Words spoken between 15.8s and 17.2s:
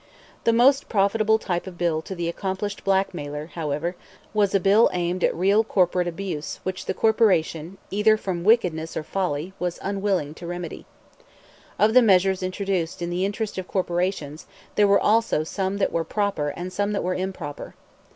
were proper and some that were